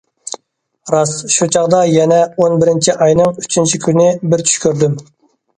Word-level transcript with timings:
راست، 0.93 1.33
شۇ 1.35 1.47
چاغدا، 1.57 1.81
يەنى 1.89 2.17
ئون 2.37 2.57
بىرىنچى 2.63 2.97
ئاينىڭ 2.97 3.39
ئۈچىنچى 3.45 3.81
كۈنى 3.87 4.11
بىر 4.33 4.45
چۈش 4.49 4.59
كۆردۈم! 4.65 5.01